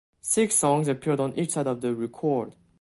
Six 0.23 0.55
songs 0.55 0.87
appeared 0.87 1.19
on 1.19 1.37
each 1.37 1.51
side 1.51 1.67
of 1.67 1.81
the 1.81 1.93
record. 1.93 2.55